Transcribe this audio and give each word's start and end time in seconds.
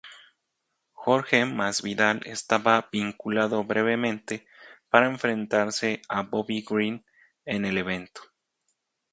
Jorge 0.93 1.45
Masvidal 1.45 2.21
estaba 2.25 2.89
vinculado 2.91 3.63
brevemente 3.63 4.47
para 4.89 5.05
enfrentarse 5.05 6.01
a 6.09 6.23
Bobby 6.23 6.65
Green 6.67 7.05
en 7.45 7.65
el 7.65 7.77
evento. 7.77 8.21